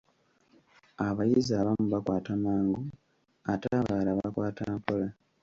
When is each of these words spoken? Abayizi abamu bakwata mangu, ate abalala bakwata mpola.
Abayizi 1.07 1.51
abamu 1.59 1.85
bakwata 1.93 2.31
mangu, 2.43 2.81
ate 3.51 3.67
abalala 3.79 4.11
bakwata 4.19 4.63
mpola. 4.77 5.07